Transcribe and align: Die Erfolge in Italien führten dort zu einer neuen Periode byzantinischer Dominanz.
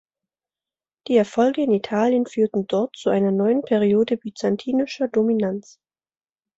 Die 1.07 1.15
Erfolge 1.15 1.61
in 1.61 1.71
Italien 1.71 2.25
führten 2.25 2.65
dort 2.65 2.95
zu 2.97 3.11
einer 3.11 3.29
neuen 3.29 3.61
Periode 3.61 4.17
byzantinischer 4.17 5.07
Dominanz. 5.07 5.79